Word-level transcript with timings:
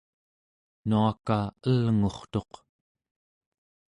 nuaka 0.87 1.37
elngurtuq 1.69 2.51